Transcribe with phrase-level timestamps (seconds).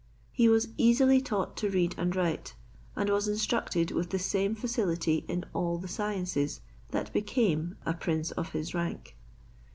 [0.31, 2.55] He was easily taught to read and write,
[2.95, 8.31] and was instructed with the same facility in all the sciences that became a prince
[8.31, 9.15] of his rank.